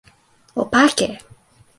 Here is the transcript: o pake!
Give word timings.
o 0.55 0.63
pake! 0.73 1.07